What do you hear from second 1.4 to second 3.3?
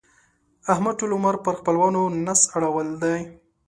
پر خپلوانو نس اړول دی.